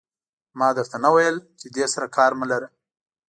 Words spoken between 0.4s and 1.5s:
ما در ته نه ویل